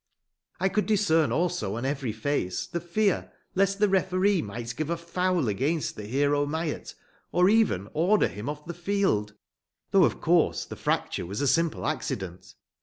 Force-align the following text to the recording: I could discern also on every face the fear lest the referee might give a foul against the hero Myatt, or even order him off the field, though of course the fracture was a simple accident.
I 0.59 0.67
could 0.67 0.87
discern 0.87 1.31
also 1.31 1.75
on 1.75 1.85
every 1.85 2.11
face 2.11 2.65
the 2.65 2.79
fear 2.81 3.31
lest 3.53 3.77
the 3.77 3.87
referee 3.87 4.41
might 4.41 4.75
give 4.75 4.89
a 4.89 4.97
foul 4.97 5.47
against 5.47 5.95
the 5.95 6.07
hero 6.07 6.47
Myatt, 6.47 6.95
or 7.31 7.47
even 7.49 7.87
order 7.93 8.27
him 8.27 8.49
off 8.49 8.65
the 8.65 8.73
field, 8.73 9.35
though 9.91 10.03
of 10.05 10.19
course 10.19 10.65
the 10.65 10.75
fracture 10.75 11.27
was 11.27 11.39
a 11.39 11.47
simple 11.47 11.85
accident. 11.85 12.55